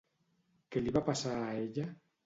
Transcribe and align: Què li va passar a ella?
Què 0.75 0.83
li 0.87 0.95
va 0.97 1.05
passar 1.13 1.37
a 1.45 1.55
ella? 1.63 1.91